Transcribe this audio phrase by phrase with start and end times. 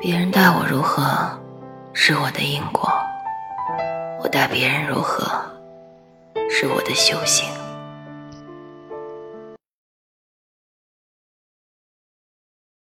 [0.00, 1.02] 别人待我如何
[1.92, 2.88] 是我的因果
[4.22, 5.26] 我待别人如何
[6.48, 7.67] 是我的修行。